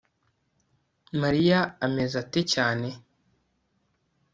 [1.21, 2.89] mariya ameze ate cyane